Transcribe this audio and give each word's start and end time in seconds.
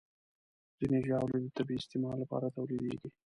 ځینې 0.79 0.99
ژاولې 1.07 1.37
د 1.41 1.47
طبي 1.57 1.75
استعمال 1.79 2.17
لپاره 2.23 2.53
تولیدېږي. 2.55 3.09